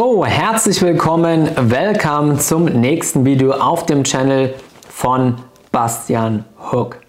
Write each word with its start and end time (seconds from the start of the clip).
So, 0.00 0.24
herzlich 0.24 0.80
willkommen, 0.80 1.50
welcome 1.60 2.38
zum 2.38 2.64
nächsten 2.64 3.26
Video 3.26 3.52
auf 3.52 3.84
dem 3.84 4.02
Channel 4.02 4.54
von 4.88 5.34
Bastian 5.72 6.46
Hook. 6.72 7.00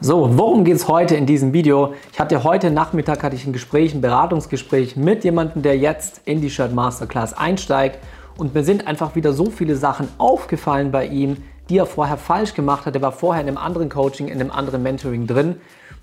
So, 0.00 0.36
worum 0.36 0.64
geht 0.64 0.74
es 0.74 0.88
heute 0.88 1.14
in 1.14 1.26
diesem 1.26 1.52
Video? 1.52 1.94
Ich 2.12 2.18
hatte 2.18 2.42
heute 2.42 2.72
Nachmittag 2.72 3.22
hatte 3.22 3.36
ich 3.36 3.46
ein 3.46 3.52
Gespräch, 3.52 3.94
ein 3.94 4.00
Beratungsgespräch 4.00 4.96
mit 4.96 5.22
jemandem, 5.22 5.62
der 5.62 5.78
jetzt 5.78 6.20
in 6.24 6.40
die 6.40 6.50
Shirt 6.50 6.74
Masterclass 6.74 7.32
einsteigt 7.32 8.00
und 8.36 8.56
mir 8.56 8.64
sind 8.64 8.88
einfach 8.88 9.14
wieder 9.14 9.32
so 9.32 9.48
viele 9.48 9.76
Sachen 9.76 10.08
aufgefallen 10.18 10.90
bei 10.90 11.06
ihm, 11.06 11.36
die 11.68 11.78
er 11.78 11.86
vorher 11.86 12.16
falsch 12.16 12.54
gemacht 12.54 12.86
hat. 12.86 12.96
Er 12.96 13.02
war 13.02 13.12
vorher 13.12 13.40
in 13.40 13.46
einem 13.46 13.58
anderen 13.58 13.88
Coaching, 13.88 14.26
in 14.26 14.40
einem 14.40 14.50
anderen 14.50 14.82
Mentoring 14.82 15.28
drin 15.28 15.60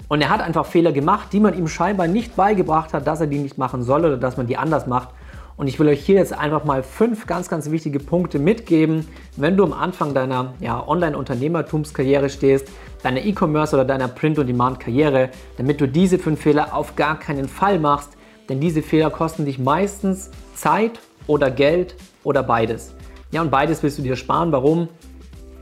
und 0.08 0.22
er 0.22 0.30
hat 0.30 0.40
einfach 0.40 0.66
Fehler 0.68 0.94
gemacht, 0.94 1.34
die 1.34 1.42
man 1.42 1.54
ihm 1.58 1.68
scheinbar 1.68 2.08
nicht 2.08 2.38
beigebracht 2.38 2.94
hat, 2.94 3.08
dass 3.08 3.20
er 3.20 3.28
die 3.28 3.40
nicht 3.40 3.58
machen 3.58 3.84
soll 3.84 4.06
oder 4.06 4.16
dass 4.16 4.38
man 4.38 4.48
die 4.48 4.56
anders 4.56 4.88
macht. 4.88 5.10
Und 5.56 5.68
ich 5.68 5.80
will 5.80 5.88
euch 5.88 6.04
hier 6.04 6.16
jetzt 6.16 6.34
einfach 6.34 6.66
mal 6.66 6.84
fünf 6.84 7.28
ganz, 7.28 7.48
ganz 7.48 7.70
wichtige 7.70 8.00
Punkte 8.00 8.40
mitgeben, 8.40 9.08
wenn 9.38 9.56
du 9.56 9.64
am 9.64 9.74
Anfang 9.74 10.14
deiner 10.14 10.54
ja, 10.60 10.86
Online-Unternehmertumskarriere 10.88 12.30
stehst, 12.30 12.68
deiner 13.04 13.24
E-Commerce 13.24 13.76
oder 13.76 13.86
deiner 13.86 14.08
Print-on-Demand-Karriere, 14.08 15.30
damit 15.58 15.80
du 15.80 15.88
diese 15.88 16.18
fünf 16.18 16.42
Fehler 16.42 16.76
auf 16.76 16.96
gar 16.96 17.20
keinen 17.20 17.48
Fall 17.48 17.80
machst. 17.80 18.18
Denn 18.50 18.60
diese 18.60 18.82
Fehler 18.82 19.10
kosten 19.10 19.46
dich 19.46 19.60
meistens 19.60 20.32
Zeit 20.56 21.00
oder 21.28 21.52
Geld 21.52 21.96
oder 22.24 22.44
beides. 22.44 22.94
Ja, 23.32 23.42
und 23.42 23.52
beides 23.52 23.84
willst 23.84 23.98
du 23.98 24.02
dir 24.02 24.16
sparen. 24.16 24.52
Warum? 24.52 24.90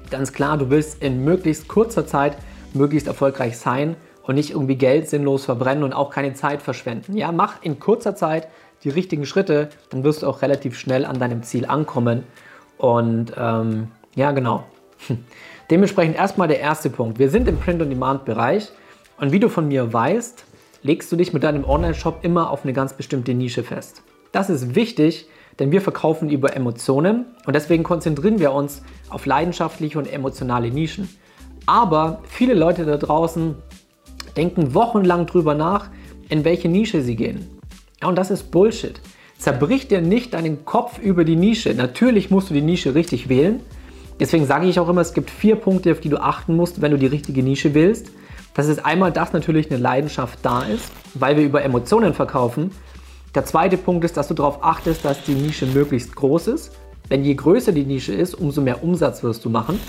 Ganz 0.10 0.34
klar, 0.34 0.58
du 0.58 0.70
willst 0.70 1.02
in 1.02 1.24
möglichst 1.24 1.68
kurzer 1.68 2.06
Zeit 2.06 2.38
möglichst 2.74 3.08
erfolgreich 3.08 3.58
sein 3.58 3.96
und 4.24 4.36
nicht 4.36 4.52
irgendwie 4.52 4.76
Geld 4.76 5.10
sinnlos 5.10 5.46
verbrennen 5.46 5.84
und 5.84 5.94
auch 5.94 6.10
keine 6.10 6.34
Zeit 6.34 6.62
verschwenden. 6.62 7.18
Ja, 7.18 7.32
mach 7.32 7.62
in 7.62 7.80
kurzer 7.80 8.16
Zeit 8.16 8.48
die 8.84 8.90
richtigen 8.90 9.26
Schritte, 9.26 9.70
dann 9.90 10.04
wirst 10.04 10.24
du 10.24 10.28
auch 10.28 10.42
relativ 10.42 10.78
schnell 10.78 11.06
an 11.06 11.20
deinem 11.20 11.44
Ziel 11.44 11.66
ankommen. 11.66 12.24
Und 12.78 13.34
ähm, 13.38 13.90
ja, 14.16 14.32
genau. 14.32 14.66
Dementsprechend 15.70 16.16
erstmal 16.16 16.48
der 16.48 16.60
erste 16.60 16.90
Punkt. 16.90 17.20
Wir 17.20 17.30
sind 17.30 17.48
im 17.48 17.58
Print-on-Demand-Bereich 17.58 18.70
und 19.20 19.32
wie 19.32 19.40
du 19.40 19.50
von 19.50 19.68
mir 19.68 19.94
weißt, 19.94 20.46
legst 20.84 21.12
du 21.12 21.16
dich 21.16 21.32
mit 21.32 21.44
deinem 21.44 21.64
Online-Shop 21.64 22.20
immer 22.24 22.50
auf 22.50 22.64
eine 22.64 22.74
ganz 22.74 22.94
bestimmte 22.94 23.34
Nische 23.34 23.64
fest. 23.64 24.04
Das 24.32 24.50
ist 24.50 24.76
wichtig, 24.76 25.28
denn 25.60 25.72
wir 25.72 25.82
verkaufen 25.82 26.30
über 26.30 26.56
Emotionen 26.56 27.26
und 27.46 27.56
deswegen 27.56 27.84
konzentrieren 27.84 28.40
wir 28.40 28.52
uns 28.52 28.82
auf 29.10 29.26
leidenschaftliche 29.26 30.00
und 30.00 30.12
emotionale 30.12 30.72
Nischen. 30.72 31.08
Aber 31.66 32.22
viele 32.28 32.54
Leute 32.54 32.86
da 32.86 32.98
draußen 32.98 33.56
denken 34.36 34.74
wochenlang 34.74 35.26
drüber 35.26 35.54
nach, 35.54 35.90
in 36.30 36.44
welche 36.44 36.70
Nische 36.70 37.02
sie 37.02 37.16
gehen. 37.16 37.61
Und 38.04 38.18
das 38.18 38.32
ist 38.32 38.52
Bullshit. 38.52 39.00
Zerbrich 39.38 39.88
dir 39.88 40.02
nicht 40.02 40.34
deinen 40.34 40.66
Kopf 40.66 41.00
über 41.00 41.24
die 41.24 41.36
Nische. 41.36 41.74
Natürlich 41.74 42.30
musst 42.30 42.50
du 42.50 42.54
die 42.54 42.62
Nische 42.62 42.96
richtig 42.96 43.30
wählen. 43.30 43.60
Deswegen 44.20 44.46
sage 44.46 44.68
ich 44.68 44.80
auch 44.80 44.90
immer, 44.90 45.02
es 45.02 45.14
gibt 45.14 45.30
vier 45.30 45.56
Punkte, 45.56 45.92
auf 45.92 46.00
die 46.00 46.10
du 46.10 46.18
achten 46.18 46.56
musst, 46.56 46.82
wenn 46.82 46.92
du 46.92 46.98
die 46.98 47.08
richtige 47.08 47.42
Nische 47.42 47.74
wählst. 47.74 48.12
Das 48.54 48.68
ist 48.68 48.86
einmal, 48.86 49.12
dass 49.12 49.34
natürlich 49.34 49.72
eine 49.72 49.80
Leidenschaft 49.80 50.40
da 50.44 50.64
ist, 50.64 50.92
weil 51.14 51.38
wir 51.38 51.44
über 51.44 51.64
Emotionen 51.64 52.14
verkaufen. 52.14 52.72
Der 53.34 53.46
zweite 53.46 53.78
Punkt 53.78 54.04
ist, 54.04 54.18
dass 54.18 54.28
du 54.28 54.34
darauf 54.34 54.64
achtest, 54.64 55.06
dass 55.06 55.24
die 55.24 55.34
Nische 55.34 55.66
möglichst 55.66 56.16
groß 56.16 56.48
ist. 56.48 56.72
Denn 57.10 57.24
je 57.24 57.34
größer 57.34 57.72
die 57.72 57.86
Nische 57.86 58.14
ist, 58.14 58.36
umso 58.36 58.62
mehr 58.62 58.84
Umsatz 58.84 59.24
wirst 59.24 59.44
du 59.46 59.50
machen. 59.50 59.80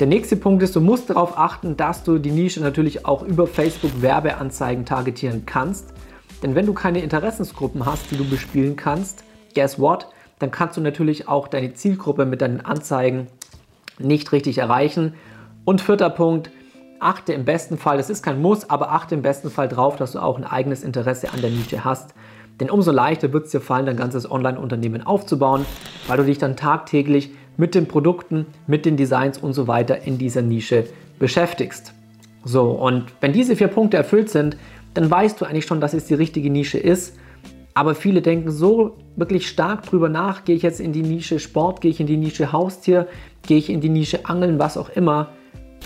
Der 0.00 0.06
nächste 0.06 0.36
Punkt 0.36 0.62
ist, 0.62 0.74
du 0.76 0.80
musst 0.80 1.08
darauf 1.08 1.38
achten, 1.38 1.76
dass 1.76 2.02
du 2.02 2.18
die 2.18 2.30
Nische 2.30 2.60
natürlich 2.60 3.06
auch 3.06 3.22
über 3.22 3.46
Facebook 3.46 4.02
Werbeanzeigen 4.02 4.84
targetieren 4.84 5.44
kannst. 5.46 5.92
Denn 6.42 6.54
wenn 6.54 6.66
du 6.66 6.74
keine 6.74 7.00
Interessensgruppen 7.00 7.86
hast, 7.86 8.10
die 8.10 8.16
du 8.16 8.28
bespielen 8.28 8.76
kannst, 8.76 9.24
guess 9.54 9.78
what? 9.78 10.08
Dann 10.38 10.50
kannst 10.50 10.76
du 10.76 10.80
natürlich 10.80 11.28
auch 11.28 11.48
deine 11.48 11.72
Zielgruppe 11.72 12.26
mit 12.26 12.42
deinen 12.42 12.60
Anzeigen 12.60 13.28
nicht 13.98 14.32
richtig 14.32 14.58
erreichen. 14.58 15.14
Und 15.64 15.80
vierter 15.80 16.10
Punkt, 16.10 16.50
achte 17.00 17.32
im 17.32 17.44
besten 17.44 17.78
Fall, 17.78 17.96
das 17.96 18.10
ist 18.10 18.22
kein 18.22 18.40
Muss, 18.40 18.68
aber 18.68 18.92
achte 18.92 19.14
im 19.14 19.22
besten 19.22 19.50
Fall 19.50 19.68
darauf, 19.68 19.96
dass 19.96 20.12
du 20.12 20.18
auch 20.20 20.36
ein 20.36 20.44
eigenes 20.44 20.82
Interesse 20.82 21.32
an 21.32 21.40
der 21.40 21.50
Nische 21.50 21.84
hast. 21.84 22.14
Denn 22.60 22.70
umso 22.70 22.90
leichter 22.90 23.32
wird 23.32 23.46
es 23.46 23.50
dir 23.50 23.60
fallen, 23.60 23.86
dein 23.86 23.96
ganzes 23.96 24.30
Online-Unternehmen 24.30 25.06
aufzubauen, 25.06 25.66
weil 26.06 26.18
du 26.18 26.24
dich 26.24 26.38
dann 26.38 26.56
tagtäglich 26.56 27.30
mit 27.56 27.74
den 27.74 27.86
Produkten, 27.86 28.46
mit 28.66 28.86
den 28.86 28.96
Designs 28.96 29.38
und 29.38 29.52
so 29.52 29.66
weiter 29.66 30.02
in 30.02 30.18
dieser 30.18 30.42
Nische 30.42 30.86
beschäftigst. 31.18 31.92
So, 32.44 32.70
und 32.70 33.06
wenn 33.20 33.32
diese 33.32 33.56
vier 33.56 33.68
Punkte 33.68 33.96
erfüllt 33.96 34.30
sind, 34.30 34.56
dann 34.96 35.10
weißt 35.10 35.40
du 35.40 35.44
eigentlich 35.44 35.66
schon, 35.66 35.80
dass 35.80 35.94
es 35.94 36.06
die 36.06 36.14
richtige 36.14 36.50
Nische 36.50 36.78
ist. 36.78 37.18
Aber 37.74 37.94
viele 37.94 38.22
denken 38.22 38.50
so 38.50 38.96
wirklich 39.16 39.48
stark 39.48 39.82
drüber 39.84 40.08
nach, 40.08 40.44
gehe 40.44 40.56
ich 40.56 40.62
jetzt 40.62 40.80
in 40.80 40.92
die 40.92 41.02
Nische 41.02 41.38
Sport, 41.38 41.82
gehe 41.82 41.90
ich 41.90 42.00
in 42.00 42.06
die 42.06 42.16
Nische 42.16 42.52
Haustier, 42.52 43.06
gehe 43.42 43.58
ich 43.58 43.68
in 43.68 43.82
die 43.82 43.90
Nische 43.90 44.24
Angeln, 44.24 44.58
was 44.58 44.78
auch 44.78 44.88
immer. 44.88 45.28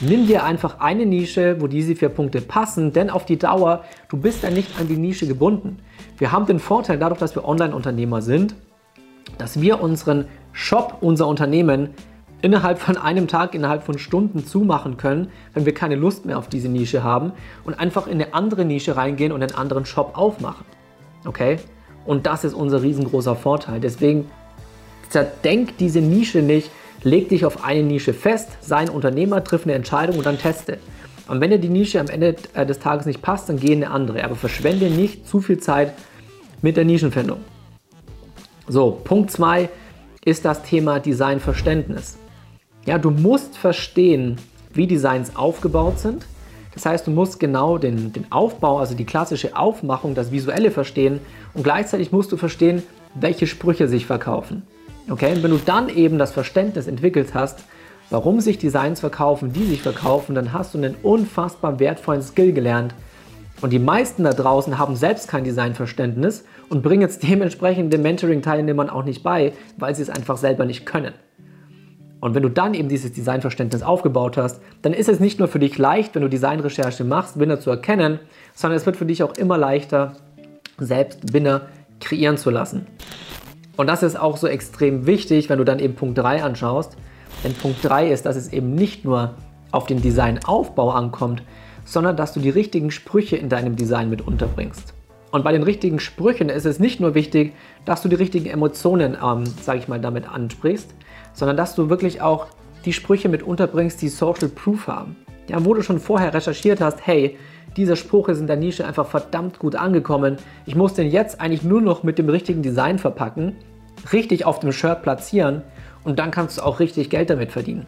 Nimm 0.00 0.28
dir 0.28 0.44
einfach 0.44 0.78
eine 0.78 1.04
Nische, 1.04 1.56
wo 1.60 1.66
diese 1.66 1.96
vier 1.96 2.10
Punkte 2.10 2.40
passen, 2.40 2.92
denn 2.92 3.10
auf 3.10 3.26
die 3.26 3.38
Dauer, 3.38 3.84
du 4.08 4.16
bist 4.16 4.44
dann 4.44 4.54
nicht 4.54 4.78
an 4.78 4.86
die 4.86 4.96
Nische 4.96 5.26
gebunden. 5.26 5.78
Wir 6.16 6.30
haben 6.30 6.46
den 6.46 6.60
Vorteil 6.60 6.96
dadurch, 6.96 7.18
dass 7.18 7.34
wir 7.34 7.44
Online-Unternehmer 7.44 8.22
sind, 8.22 8.54
dass 9.36 9.60
wir 9.60 9.82
unseren 9.82 10.26
Shop, 10.52 10.98
unser 11.00 11.26
Unternehmen 11.26 11.90
innerhalb 12.42 12.78
von 12.78 12.96
einem 12.96 13.28
Tag, 13.28 13.54
innerhalb 13.54 13.84
von 13.84 13.98
Stunden 13.98 14.46
zumachen 14.46 14.96
können, 14.96 15.30
wenn 15.54 15.66
wir 15.66 15.74
keine 15.74 15.94
Lust 15.94 16.24
mehr 16.24 16.38
auf 16.38 16.48
diese 16.48 16.68
Nische 16.68 17.02
haben 17.02 17.32
und 17.64 17.78
einfach 17.78 18.06
in 18.06 18.14
eine 18.14 18.34
andere 18.34 18.64
Nische 18.64 18.96
reingehen 18.96 19.32
und 19.32 19.42
einen 19.42 19.54
anderen 19.54 19.84
Shop 19.86 20.12
aufmachen. 20.16 20.64
Okay? 21.26 21.58
Und 22.06 22.26
das 22.26 22.44
ist 22.44 22.54
unser 22.54 22.82
riesengroßer 22.82 23.36
Vorteil. 23.36 23.80
Deswegen 23.80 24.30
zerdenk 25.08 25.76
diese 25.78 26.00
Nische 26.00 26.40
nicht, 26.40 26.70
leg 27.02 27.28
dich 27.28 27.44
auf 27.44 27.64
eine 27.64 27.82
Nische 27.82 28.14
fest, 28.14 28.50
sei 28.60 28.76
ein 28.76 28.88
Unternehmer, 28.88 29.44
triff 29.44 29.64
eine 29.64 29.74
Entscheidung 29.74 30.16
und 30.16 30.26
dann 30.26 30.38
teste. 30.38 30.78
Und 31.28 31.40
wenn 31.40 31.50
dir 31.50 31.58
die 31.58 31.68
Nische 31.68 32.00
am 32.00 32.08
Ende 32.08 32.34
äh, 32.54 32.66
des 32.66 32.80
Tages 32.80 33.06
nicht 33.06 33.22
passt, 33.22 33.48
dann 33.48 33.60
geh 33.60 33.72
in 33.72 33.84
eine 33.84 33.92
andere. 33.92 34.24
Aber 34.24 34.34
verschwende 34.34 34.90
nicht 34.90 35.28
zu 35.28 35.40
viel 35.40 35.58
Zeit 35.58 35.94
mit 36.62 36.76
der 36.76 36.84
Nischenfindung. 36.84 37.38
So, 38.66 38.90
Punkt 39.04 39.30
2 39.30 39.68
ist 40.24 40.44
das 40.44 40.62
Thema 40.62 41.00
Designverständnis. 41.00 42.18
Ja, 42.86 42.98
du 42.98 43.10
musst 43.10 43.58
verstehen, 43.58 44.36
wie 44.72 44.86
Designs 44.86 45.36
aufgebaut 45.36 45.98
sind. 45.98 46.26
Das 46.74 46.86
heißt, 46.86 47.06
du 47.06 47.10
musst 47.10 47.40
genau 47.40 47.78
den, 47.78 48.12
den 48.12 48.30
Aufbau, 48.30 48.78
also 48.78 48.94
die 48.94 49.04
klassische 49.04 49.56
Aufmachung, 49.56 50.14
das 50.14 50.32
Visuelle 50.32 50.70
verstehen 50.70 51.20
und 51.52 51.64
gleichzeitig 51.64 52.12
musst 52.12 52.30
du 52.32 52.36
verstehen, 52.36 52.82
welche 53.14 53.46
Sprüche 53.46 53.88
sich 53.88 54.06
verkaufen. 54.06 54.62
Okay, 55.08 55.34
und 55.34 55.42
wenn 55.42 55.50
du 55.50 55.58
dann 55.58 55.88
eben 55.88 56.18
das 56.18 56.30
Verständnis 56.30 56.86
entwickelt 56.86 57.34
hast, 57.34 57.58
warum 58.08 58.40
sich 58.40 58.58
Designs 58.58 59.00
verkaufen, 59.00 59.52
die 59.52 59.64
sich 59.64 59.82
verkaufen, 59.82 60.34
dann 60.34 60.52
hast 60.52 60.74
du 60.74 60.78
einen 60.78 60.94
unfassbar 61.02 61.80
wertvollen 61.80 62.22
Skill 62.22 62.52
gelernt. 62.52 62.94
Und 63.60 63.70
die 63.70 63.78
meisten 63.78 64.24
da 64.24 64.32
draußen 64.32 64.78
haben 64.78 64.96
selbst 64.96 65.28
kein 65.28 65.44
Designverständnis 65.44 66.44
und 66.68 66.82
bringen 66.82 67.08
es 67.08 67.18
dementsprechend 67.18 67.92
den 67.92 68.02
Mentoring-Teilnehmern 68.02 68.88
auch 68.88 69.04
nicht 69.04 69.22
bei, 69.22 69.52
weil 69.76 69.94
sie 69.94 70.02
es 70.02 70.10
einfach 70.10 70.36
selber 70.36 70.64
nicht 70.64 70.86
können. 70.86 71.12
Und 72.20 72.34
wenn 72.34 72.42
du 72.42 72.50
dann 72.50 72.74
eben 72.74 72.88
dieses 72.88 73.12
Designverständnis 73.12 73.82
aufgebaut 73.82 74.36
hast, 74.36 74.60
dann 74.82 74.92
ist 74.92 75.08
es 75.08 75.20
nicht 75.20 75.38
nur 75.38 75.48
für 75.48 75.58
dich 75.58 75.78
leicht, 75.78 76.14
wenn 76.14 76.22
du 76.22 76.28
Designrecherche 76.28 77.04
machst, 77.04 77.38
Winner 77.38 77.60
zu 77.60 77.70
erkennen, 77.70 78.20
sondern 78.54 78.76
es 78.76 78.86
wird 78.86 78.96
für 78.96 79.06
dich 79.06 79.22
auch 79.22 79.34
immer 79.36 79.56
leichter, 79.56 80.16
selbst 80.78 81.32
Winner 81.32 81.62
kreieren 81.98 82.36
zu 82.36 82.50
lassen. 82.50 82.86
Und 83.76 83.86
das 83.86 84.02
ist 84.02 84.18
auch 84.18 84.36
so 84.36 84.46
extrem 84.46 85.06
wichtig, 85.06 85.48
wenn 85.48 85.58
du 85.58 85.64
dann 85.64 85.78
eben 85.78 85.94
Punkt 85.94 86.18
3 86.18 86.42
anschaust. 86.42 86.96
Denn 87.42 87.54
Punkt 87.54 87.78
3 87.82 88.10
ist, 88.10 88.26
dass 88.26 88.36
es 88.36 88.52
eben 88.52 88.74
nicht 88.74 89.04
nur 89.04 89.34
auf 89.70 89.86
den 89.86 90.02
Designaufbau 90.02 90.90
ankommt, 90.90 91.42
sondern 91.84 92.16
dass 92.16 92.34
du 92.34 92.40
die 92.40 92.50
richtigen 92.50 92.90
Sprüche 92.90 93.36
in 93.36 93.48
deinem 93.48 93.76
Design 93.76 94.10
mit 94.10 94.20
unterbringst. 94.20 94.92
Und 95.30 95.44
bei 95.44 95.52
den 95.52 95.62
richtigen 95.62 96.00
Sprüchen 96.00 96.48
ist 96.48 96.66
es 96.66 96.80
nicht 96.80 97.00
nur 97.00 97.14
wichtig, 97.14 97.54
dass 97.84 98.02
du 98.02 98.08
die 98.08 98.16
richtigen 98.16 98.46
Emotionen, 98.46 99.16
ähm, 99.24 99.46
sage 99.46 99.78
ich 99.78 99.88
mal, 99.88 100.00
damit 100.00 100.28
ansprichst, 100.28 100.92
sondern 101.32 101.56
dass 101.56 101.74
du 101.74 101.88
wirklich 101.88 102.20
auch 102.20 102.46
die 102.84 102.92
Sprüche 102.92 103.28
mit 103.28 103.42
unterbringst, 103.42 104.00
die 104.02 104.08
Social 104.08 104.48
Proof 104.48 104.86
haben. 104.86 105.16
Ja, 105.48 105.64
wo 105.64 105.74
du 105.74 105.82
schon 105.82 105.98
vorher 105.98 106.32
recherchiert 106.32 106.80
hast, 106.80 107.06
hey, 107.06 107.36
dieser 107.76 107.96
Spruch 107.96 108.28
ist 108.28 108.40
in 108.40 108.46
der 108.46 108.56
Nische 108.56 108.86
einfach 108.86 109.06
verdammt 109.06 109.58
gut 109.58 109.76
angekommen. 109.76 110.38
Ich 110.66 110.74
muss 110.74 110.94
den 110.94 111.10
jetzt 111.10 111.40
eigentlich 111.40 111.62
nur 111.62 111.80
noch 111.80 112.02
mit 112.02 112.18
dem 112.18 112.28
richtigen 112.28 112.62
Design 112.62 112.98
verpacken, 112.98 113.56
richtig 114.12 114.44
auf 114.44 114.60
dem 114.60 114.72
Shirt 114.72 115.02
platzieren 115.02 115.62
und 116.04 116.18
dann 116.18 116.30
kannst 116.30 116.58
du 116.58 116.62
auch 116.62 116.80
richtig 116.80 117.10
Geld 117.10 117.30
damit 117.30 117.52
verdienen. 117.52 117.86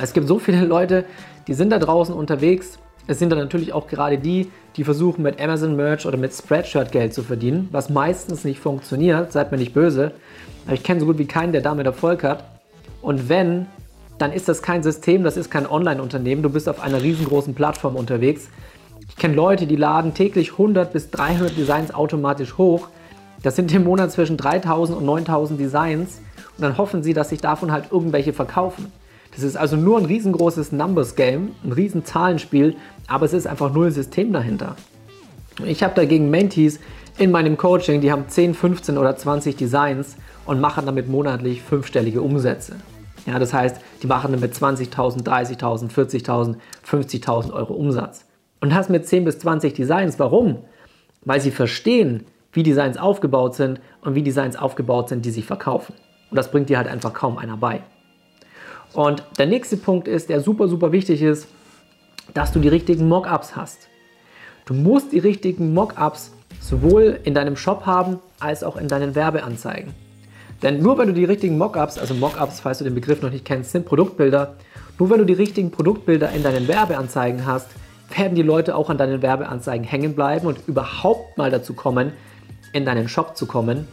Es 0.00 0.12
gibt 0.12 0.26
so 0.28 0.38
viele 0.38 0.64
Leute, 0.64 1.04
die 1.46 1.54
sind 1.54 1.70
da 1.70 1.78
draußen 1.78 2.14
unterwegs. 2.14 2.78
Es 3.06 3.18
sind 3.18 3.30
dann 3.30 3.38
natürlich 3.38 3.72
auch 3.72 3.86
gerade 3.86 4.18
die, 4.18 4.50
die 4.76 4.84
versuchen 4.84 5.22
mit 5.22 5.40
Amazon 5.40 5.76
Merch 5.76 6.06
oder 6.06 6.16
mit 6.16 6.32
Spreadshirt 6.32 6.92
Geld 6.92 7.12
zu 7.12 7.22
verdienen, 7.22 7.68
was 7.72 7.90
meistens 7.90 8.44
nicht 8.44 8.60
funktioniert, 8.60 9.32
seid 9.32 9.50
mir 9.50 9.58
nicht 9.58 9.74
böse. 9.74 10.12
Aber 10.66 10.74
ich 10.74 10.82
kenne 10.82 11.00
so 11.00 11.06
gut 11.06 11.18
wie 11.18 11.26
keinen, 11.26 11.52
der 11.52 11.62
damit 11.62 11.86
Erfolg 11.86 12.22
hat. 12.22 12.44
Und 13.02 13.28
wenn, 13.28 13.66
dann 14.18 14.32
ist 14.32 14.48
das 14.48 14.62
kein 14.62 14.82
System, 14.82 15.24
das 15.24 15.36
ist 15.36 15.50
kein 15.50 15.68
Online-Unternehmen. 15.68 16.42
Du 16.42 16.50
bist 16.50 16.68
auf 16.68 16.80
einer 16.80 17.02
riesengroßen 17.02 17.54
Plattform 17.54 17.96
unterwegs. 17.96 18.48
Ich 19.08 19.16
kenne 19.16 19.34
Leute, 19.34 19.66
die 19.66 19.76
laden 19.76 20.14
täglich 20.14 20.52
100 20.52 20.92
bis 20.92 21.10
300 21.10 21.56
Designs 21.56 21.92
automatisch 21.92 22.56
hoch. 22.58 22.88
das 23.42 23.56
sind 23.56 23.72
im 23.72 23.84
Monat 23.84 24.12
zwischen 24.12 24.36
3000 24.36 24.98
und 24.98 25.06
9000 25.06 25.58
Designs 25.58 26.20
und 26.56 26.62
dann 26.62 26.76
hoffen 26.76 27.02
sie, 27.02 27.14
dass 27.14 27.30
sich 27.30 27.40
davon 27.40 27.72
halt 27.72 27.86
irgendwelche 27.90 28.34
verkaufen. 28.34 28.92
Das 29.34 29.44
ist 29.44 29.56
also 29.56 29.76
nur 29.76 29.98
ein 29.98 30.04
riesengroßes 30.04 30.72
Numbers 30.72 31.14
Game, 31.14 31.54
ein 31.64 31.72
riesen 31.72 32.04
Zahlenspiel, 32.04 32.76
aber 33.06 33.26
es 33.26 33.32
ist 33.32 33.46
einfach 33.46 33.72
null 33.72 33.90
System 33.90 34.32
dahinter. 34.32 34.76
Ich 35.64 35.82
habe 35.82 35.94
dagegen 35.94 36.30
Mentees 36.30 36.80
in 37.18 37.30
meinem 37.30 37.56
Coaching, 37.56 38.00
die 38.00 38.10
haben 38.10 38.28
10, 38.28 38.54
15 38.54 38.98
oder 38.98 39.16
20 39.16 39.56
Designs 39.56 40.16
und 40.46 40.60
machen 40.60 40.86
damit 40.86 41.08
monatlich 41.08 41.62
fünfstellige 41.62 42.22
Umsätze. 42.22 42.76
Ja, 43.26 43.38
das 43.38 43.52
heißt, 43.52 43.76
die 44.02 44.06
machen 44.06 44.32
damit 44.32 44.54
20.000, 44.54 45.22
30.000, 45.22 45.90
40.000, 45.90 46.56
50.000 46.88 47.52
Euro 47.52 47.74
Umsatz. 47.74 48.24
Und 48.60 48.70
das 48.70 48.88
mit 48.88 49.06
10 49.06 49.24
bis 49.24 49.38
20 49.38 49.74
Designs. 49.74 50.18
Warum? 50.18 50.58
Weil 51.24 51.40
sie 51.40 51.50
verstehen, 51.50 52.24
wie 52.52 52.62
Designs 52.62 52.96
aufgebaut 52.96 53.54
sind 53.54 53.80
und 54.00 54.14
wie 54.14 54.22
Designs 54.22 54.56
aufgebaut 54.56 55.08
sind, 55.08 55.24
die 55.24 55.30
sich 55.30 55.44
verkaufen. 55.44 55.94
Und 56.30 56.36
das 56.36 56.50
bringt 56.50 56.68
dir 56.68 56.78
halt 56.78 56.88
einfach 56.88 57.12
kaum 57.12 57.38
einer 57.38 57.56
bei. 57.56 57.82
Und 58.92 59.22
der 59.38 59.46
nächste 59.46 59.76
Punkt 59.76 60.08
ist, 60.08 60.28
der 60.28 60.40
super, 60.40 60.68
super 60.68 60.92
wichtig 60.92 61.22
ist, 61.22 61.46
dass 62.34 62.52
du 62.52 62.58
die 62.60 62.68
richtigen 62.68 63.08
Mockups 63.08 63.56
hast. 63.56 63.88
Du 64.66 64.74
musst 64.74 65.12
die 65.12 65.18
richtigen 65.18 65.74
Mockups 65.74 66.32
sowohl 66.60 67.18
in 67.24 67.34
deinem 67.34 67.56
Shop 67.56 67.86
haben, 67.86 68.18
als 68.38 68.62
auch 68.62 68.76
in 68.76 68.88
deinen 68.88 69.14
Werbeanzeigen. 69.14 69.94
Denn 70.62 70.82
nur 70.82 70.98
wenn 70.98 71.08
du 71.08 71.14
die 71.14 71.24
richtigen 71.24 71.56
Mockups, 71.56 71.98
also 71.98 72.14
Mockups, 72.14 72.60
falls 72.60 72.78
du 72.78 72.84
den 72.84 72.94
Begriff 72.94 73.22
noch 73.22 73.30
nicht 73.30 73.44
kennst, 73.44 73.72
sind 73.72 73.86
Produktbilder, 73.86 74.56
nur 74.98 75.10
wenn 75.10 75.18
du 75.18 75.24
die 75.24 75.32
richtigen 75.32 75.70
Produktbilder 75.70 76.30
in 76.32 76.42
deinen 76.42 76.68
Werbeanzeigen 76.68 77.46
hast, 77.46 77.68
werden 78.14 78.34
die 78.34 78.42
Leute 78.42 78.74
auch 78.76 78.90
an 78.90 78.98
deinen 78.98 79.22
Werbeanzeigen 79.22 79.86
hängen 79.86 80.14
bleiben 80.14 80.46
und 80.46 80.58
überhaupt 80.66 81.38
mal 81.38 81.50
dazu 81.50 81.74
kommen, 81.74 82.12
in 82.72 82.84
deinen 82.84 83.08
Shop 83.08 83.36
zu 83.36 83.46
kommen. 83.46 83.88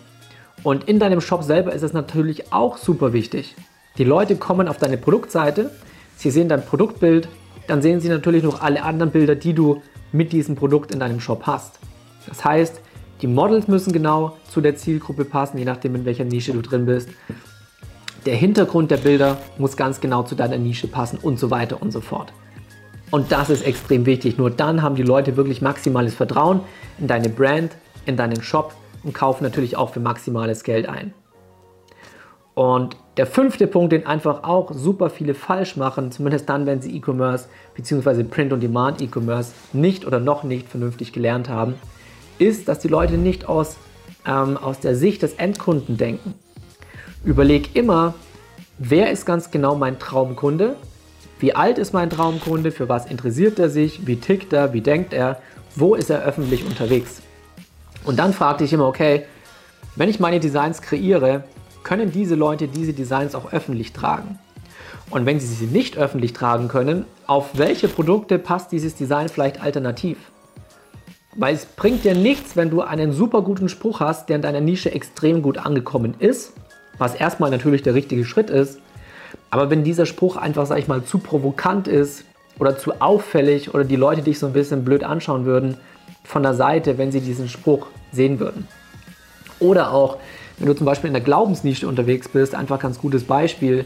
Und 0.63 0.89
in 0.89 0.99
deinem 0.99 1.21
Shop 1.21 1.44
selber 1.44 1.71
ist 1.71 1.83
es 1.83 1.94
natürlich 1.94 2.51
auch 2.51 2.77
super 2.77 3.13
wichtig. 3.13 3.55
Die 3.97 4.03
Leute 4.03 4.35
kommen 4.35 4.67
auf 4.67 4.77
deine 4.77 4.97
Produktseite, 4.97 5.71
sie 6.15 6.29
sehen 6.29 6.49
dein 6.49 6.63
Produktbild, 6.63 7.27
dann 7.67 7.81
sehen 7.81 7.99
sie 7.99 8.09
natürlich 8.09 8.44
noch 8.44 8.61
alle 8.61 8.83
anderen 8.83 9.11
Bilder, 9.11 9.35
die 9.35 9.53
du 9.53 9.81
mit 10.11 10.31
diesem 10.31 10.55
Produkt 10.55 10.94
in 10.94 10.99
deinem 10.99 11.19
Shop 11.19 11.44
hast. 11.47 11.79
Das 12.27 12.45
heißt, 12.45 12.81
die 13.21 13.27
Models 13.27 13.67
müssen 13.67 13.94
genau 13.94 14.38
zu 14.49 14.61
der 14.61 14.75
Zielgruppe 14.75 15.25
passen, 15.25 15.57
je 15.57 15.65
nachdem 15.65 15.95
in 15.95 16.05
welcher 16.05 16.25
Nische 16.25 16.53
du 16.53 16.61
drin 16.61 16.85
bist. 16.85 17.09
Der 18.25 18.35
Hintergrund 18.35 18.91
der 18.91 18.97
Bilder 18.97 19.38
muss 19.57 19.75
ganz 19.75 19.99
genau 19.99 20.23
zu 20.23 20.35
deiner 20.35 20.57
Nische 20.57 20.88
passen 20.88 21.17
und 21.21 21.39
so 21.39 21.49
weiter 21.49 21.81
und 21.81 21.91
so 21.91 22.01
fort. 22.01 22.31
Und 23.09 23.31
das 23.31 23.49
ist 23.49 23.65
extrem 23.65 24.05
wichtig. 24.05 24.38
Nur 24.38 24.51
dann 24.51 24.83
haben 24.83 24.95
die 24.95 25.03
Leute 25.03 25.38
wirklich 25.38 25.61
maximales 25.61 26.13
Vertrauen 26.13 26.59
in 26.99 27.07
deine 27.07 27.29
Brand, 27.29 27.71
in 28.05 28.17
deinen 28.17 28.44
Shop 28.44 28.75
und 29.03 29.13
kaufen 29.13 29.44
natürlich 29.44 29.77
auch 29.77 29.91
für 29.91 30.01
maximales 30.01 30.63
Geld 30.63 30.88
ein. 30.88 31.13
Und 32.53 32.97
der 33.17 33.25
fünfte 33.27 33.67
Punkt, 33.67 33.91
den 33.91 34.05
einfach 34.05 34.43
auch 34.43 34.71
super 34.73 35.09
viele 35.09 35.33
falsch 35.33 35.75
machen, 35.75 36.11
zumindest 36.11 36.47
dann, 36.49 36.65
wenn 36.65 36.81
sie 36.81 36.95
E-Commerce 36.95 37.47
bzw. 37.75 38.23
Print-on-Demand 38.23 39.01
E-Commerce 39.01 39.53
nicht 39.73 40.05
oder 40.05 40.19
noch 40.19 40.43
nicht 40.43 40.69
vernünftig 40.69 41.13
gelernt 41.13 41.49
haben, 41.49 41.75
ist, 42.39 42.67
dass 42.67 42.79
die 42.79 42.87
Leute 42.87 43.17
nicht 43.17 43.49
aus, 43.49 43.77
ähm, 44.25 44.57
aus 44.57 44.79
der 44.79 44.95
Sicht 44.95 45.23
des 45.23 45.33
Endkunden 45.33 45.97
denken. 45.97 46.35
Überleg 47.23 47.75
immer, 47.75 48.13
wer 48.77 49.11
ist 49.11 49.25
ganz 49.25 49.51
genau 49.51 49.75
mein 49.75 49.97
Traumkunde 49.97 50.75
wie 51.39 51.53
alt 51.53 51.77
ist 51.77 51.93
mein 51.93 52.09
Traumkunde? 52.09 52.71
Für 52.71 52.89
was 52.89 53.05
interessiert 53.05 53.59
er 53.59 53.69
sich? 53.69 54.07
Wie 54.07 54.15
tickt 54.15 54.53
er? 54.53 54.73
Wie 54.73 54.81
denkt 54.81 55.13
er? 55.13 55.39
Wo 55.75 55.93
ist 55.93 56.09
er 56.09 56.23
öffentlich 56.23 56.65
unterwegs? 56.65 57.21
Und 58.03 58.17
dann 58.17 58.33
fragte 58.33 58.63
ich 58.63 58.73
immer, 58.73 58.87
okay, 58.87 59.25
wenn 59.95 60.09
ich 60.09 60.19
meine 60.19 60.39
Designs 60.39 60.81
kreiere, 60.81 61.43
können 61.87 62.11
diese 62.11 62.35
Leute 62.35 62.67
diese 62.67 62.91
Designs 62.91 63.33
auch 63.33 63.53
öffentlich 63.53 63.93
tragen? 63.93 64.37
Und 65.09 65.25
wenn 65.25 65.39
sie 65.39 65.47
sie 65.47 65.67
nicht 65.67 65.97
öffentlich 65.97 66.33
tragen 66.33 66.67
können, 66.67 67.05
auf 67.27 67.51
welche 67.57 67.87
Produkte 67.87 68.39
passt 68.39 68.73
dieses 68.73 68.95
Design 68.95 69.29
vielleicht 69.29 69.61
alternativ? 69.61 70.17
Weil 71.37 71.55
es 71.55 71.65
bringt 71.65 72.03
dir 72.03 72.13
nichts, 72.13 72.57
wenn 72.57 72.69
du 72.69 72.81
einen 72.81 73.13
super 73.13 73.41
guten 73.41 73.69
Spruch 73.69 74.01
hast, 74.01 74.27
der 74.27 74.35
in 74.35 74.41
deiner 74.41 74.59
Nische 74.59 74.91
extrem 74.91 75.41
gut 75.41 75.59
angekommen 75.59 76.15
ist, 76.19 76.51
was 76.97 77.15
erstmal 77.15 77.51
natürlich 77.51 77.83
der 77.83 77.93
richtige 77.93 78.25
Schritt 78.25 78.49
ist, 78.49 78.81
aber 79.49 79.69
wenn 79.69 79.85
dieser 79.85 80.05
Spruch 80.05 80.35
einfach, 80.35 80.65
sag 80.65 80.79
ich 80.79 80.89
mal, 80.89 81.05
zu 81.05 81.19
provokant 81.19 81.87
ist 81.87 82.25
oder 82.59 82.77
zu 82.77 82.99
auffällig 82.99 83.73
oder 83.73 83.85
die 83.85 83.95
Leute 83.95 84.23
dich 84.23 84.39
so 84.39 84.47
ein 84.47 84.53
bisschen 84.53 84.83
blöd 84.83 85.05
anschauen 85.05 85.45
würden 85.45 85.77
von 86.25 86.43
der 86.43 86.53
Seite, 86.53 86.97
wenn 86.97 87.13
sie 87.13 87.21
diesen 87.21 87.47
Spruch 87.47 87.87
sehen 88.11 88.41
würden. 88.41 88.67
Oder 89.59 89.93
auch, 89.93 90.17
wenn 90.57 90.68
du 90.68 90.74
zum 90.74 90.86
Beispiel 90.86 91.07
in 91.07 91.13
der 91.13 91.24
Glaubensnische 91.24 91.88
unterwegs 91.88 92.27
bist, 92.27 92.56
einfach 92.56 92.80
ganz 92.80 93.00
gutes 93.00 93.24
Beispiel. 93.24 93.86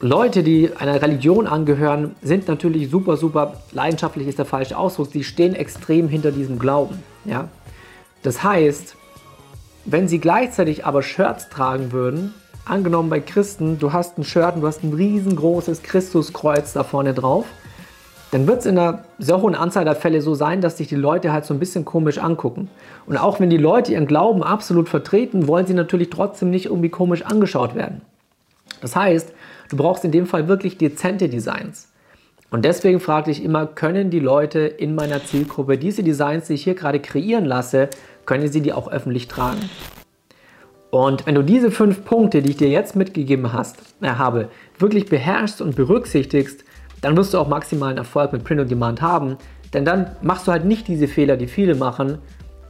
Leute, 0.00 0.42
die 0.42 0.70
einer 0.76 1.02
Religion 1.02 1.46
angehören, 1.46 2.14
sind 2.22 2.46
natürlich 2.48 2.88
super, 2.88 3.16
super 3.16 3.60
leidenschaftlich, 3.72 4.28
ist 4.28 4.38
der 4.38 4.46
falsche 4.46 4.78
Ausdruck. 4.78 5.08
Sie 5.10 5.24
stehen 5.24 5.54
extrem 5.54 6.08
hinter 6.08 6.30
diesem 6.30 6.58
Glauben. 6.58 7.02
Ja? 7.24 7.48
Das 8.22 8.42
heißt, 8.42 8.94
wenn 9.84 10.06
sie 10.06 10.18
gleichzeitig 10.18 10.86
aber 10.86 11.02
Shirts 11.02 11.48
tragen 11.48 11.92
würden, 11.92 12.32
angenommen 12.64 13.10
bei 13.10 13.20
Christen, 13.20 13.78
du 13.78 13.92
hast 13.92 14.18
ein 14.18 14.24
Shirt 14.24 14.54
und 14.54 14.60
du 14.60 14.66
hast 14.66 14.84
ein 14.84 14.92
riesengroßes 14.92 15.82
Christuskreuz 15.82 16.74
da 16.74 16.84
vorne 16.84 17.14
drauf, 17.14 17.46
dann 18.30 18.46
wird 18.46 18.60
es 18.60 18.66
in 18.66 18.78
einer 18.78 19.04
sehr 19.18 19.40
hohen 19.40 19.54
Anzahl 19.54 19.84
der 19.84 19.94
Fälle 19.94 20.20
so 20.20 20.34
sein, 20.34 20.60
dass 20.60 20.76
sich 20.76 20.88
die 20.88 20.96
Leute 20.96 21.32
halt 21.32 21.46
so 21.46 21.54
ein 21.54 21.60
bisschen 21.60 21.84
komisch 21.84 22.18
angucken. 22.18 22.68
Und 23.06 23.16
auch 23.16 23.40
wenn 23.40 23.48
die 23.48 23.56
Leute 23.56 23.92
ihren 23.92 24.06
Glauben 24.06 24.42
absolut 24.42 24.88
vertreten, 24.88 25.48
wollen 25.48 25.66
sie 25.66 25.74
natürlich 25.74 26.10
trotzdem 26.10 26.50
nicht 26.50 26.66
irgendwie 26.66 26.90
komisch 26.90 27.22
angeschaut 27.22 27.74
werden. 27.74 28.02
Das 28.82 28.94
heißt, 28.94 29.32
du 29.70 29.76
brauchst 29.76 30.04
in 30.04 30.12
dem 30.12 30.26
Fall 30.26 30.46
wirklich 30.46 30.76
dezente 30.76 31.28
Designs. 31.28 31.88
Und 32.50 32.64
deswegen 32.64 33.00
frage 33.00 33.30
ich 33.30 33.42
immer, 33.42 33.66
können 33.66 34.10
die 34.10 34.20
Leute 34.20 34.60
in 34.60 34.94
meiner 34.94 35.22
Zielgruppe 35.24 35.76
diese 35.76 36.02
Designs, 36.02 36.46
die 36.46 36.54
ich 36.54 36.64
hier 36.64 36.74
gerade 36.74 37.00
kreieren 37.00 37.44
lasse, 37.44 37.88
können 38.24 38.48
sie 38.48 38.60
die 38.60 38.72
auch 38.72 38.90
öffentlich 38.90 39.28
tragen? 39.28 39.68
Und 40.90 41.26
wenn 41.26 41.34
du 41.34 41.42
diese 41.42 41.70
fünf 41.70 42.04
Punkte, 42.04 42.40
die 42.40 42.50
ich 42.50 42.56
dir 42.56 42.68
jetzt 42.68 42.96
mitgegeben 42.96 43.52
hast, 43.52 43.76
äh, 44.00 44.08
habe, 44.08 44.48
wirklich 44.78 45.06
beherrschst 45.06 45.60
und 45.60 45.76
berücksichtigst, 45.76 46.64
dann 47.00 47.16
wirst 47.16 47.34
du 47.34 47.38
auch 47.38 47.48
maximalen 47.48 47.96
Erfolg 47.96 48.32
mit 48.32 48.44
Print 48.44 48.60
on 48.60 48.68
Demand 48.68 49.02
haben. 49.02 49.36
Denn 49.72 49.84
dann 49.84 50.16
machst 50.22 50.46
du 50.46 50.52
halt 50.52 50.64
nicht 50.64 50.88
diese 50.88 51.08
Fehler, 51.08 51.36
die 51.36 51.46
viele 51.46 51.74
machen, 51.74 52.18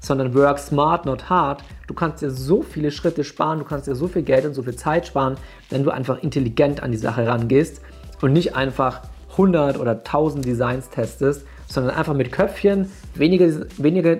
sondern 0.00 0.34
work 0.34 0.58
smart, 0.58 1.06
not 1.06 1.28
hard. 1.28 1.62
Du 1.86 1.94
kannst 1.94 2.22
dir 2.22 2.30
so 2.30 2.62
viele 2.62 2.90
Schritte 2.90 3.24
sparen, 3.24 3.58
du 3.60 3.64
kannst 3.64 3.86
dir 3.86 3.94
so 3.94 4.08
viel 4.08 4.22
Geld 4.22 4.44
und 4.44 4.54
so 4.54 4.62
viel 4.62 4.76
Zeit 4.76 5.06
sparen, 5.06 5.36
wenn 5.70 5.84
du 5.84 5.90
einfach 5.90 6.22
intelligent 6.22 6.82
an 6.82 6.92
die 6.92 6.98
Sache 6.98 7.26
rangehst 7.26 7.80
und 8.20 8.32
nicht 8.32 8.54
einfach 8.56 9.02
100 9.32 9.78
oder 9.78 9.92
1000 9.92 10.44
Designs 10.44 10.90
testest, 10.90 11.44
sondern 11.68 11.94
einfach 11.94 12.14
mit 12.14 12.32
Köpfchen, 12.32 12.90
weniger, 13.14 13.48
weniger, 13.76 14.18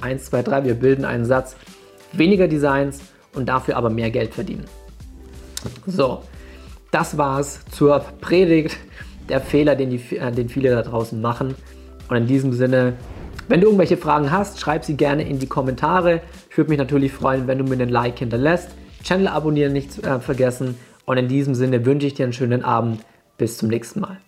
1, 0.00 0.24
2, 0.26 0.42
3, 0.42 0.64
wir 0.64 0.74
bilden 0.74 1.04
einen 1.04 1.24
Satz, 1.24 1.56
weniger 2.12 2.48
Designs 2.48 3.00
und 3.34 3.48
dafür 3.48 3.76
aber 3.76 3.90
mehr 3.90 4.10
Geld 4.10 4.34
verdienen. 4.34 4.64
So, 5.86 6.22
das 6.90 7.16
war's 7.18 7.60
zur 7.70 8.00
Predigt 8.20 8.76
der 9.28 9.40
Fehler, 9.40 9.76
den, 9.76 9.90
die, 9.90 10.16
äh, 10.16 10.32
den 10.32 10.48
viele 10.48 10.70
da 10.70 10.82
draußen 10.82 11.20
machen. 11.20 11.54
Und 12.08 12.16
in 12.16 12.26
diesem 12.26 12.52
Sinne, 12.52 12.94
wenn 13.48 13.60
du 13.60 13.66
irgendwelche 13.66 13.96
Fragen 13.96 14.30
hast, 14.30 14.60
schreib 14.60 14.84
sie 14.84 14.96
gerne 14.96 15.28
in 15.28 15.38
die 15.38 15.46
Kommentare. 15.46 16.20
Ich 16.50 16.56
würde 16.56 16.70
mich 16.70 16.78
natürlich 16.78 17.12
freuen, 17.12 17.46
wenn 17.46 17.58
du 17.58 17.64
mir 17.64 17.74
einen 17.74 17.90
Like 17.90 18.18
hinterlässt. 18.18 18.70
Channel 19.02 19.28
abonnieren 19.28 19.72
nicht 19.72 20.04
äh, 20.04 20.20
vergessen. 20.20 20.76
Und 21.06 21.16
in 21.16 21.28
diesem 21.28 21.54
Sinne 21.54 21.86
wünsche 21.86 22.06
ich 22.06 22.14
dir 22.14 22.24
einen 22.24 22.32
schönen 22.32 22.62
Abend. 22.62 23.00
Bis 23.38 23.56
zum 23.56 23.68
nächsten 23.68 24.00
Mal. 24.00 24.18